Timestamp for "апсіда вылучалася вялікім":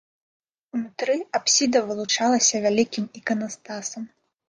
1.41-3.11